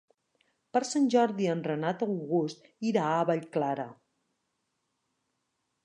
[0.77, 3.89] Per Sant Jordi en Renat August irà a Vallclara.